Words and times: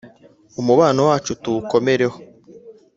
Umubano 0.61 0.99
wacu 1.09 1.31
tuwukomereho 1.41 2.17